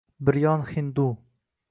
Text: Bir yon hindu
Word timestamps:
Bir 0.29 0.37
yon 0.43 0.63
hindu 0.69 1.05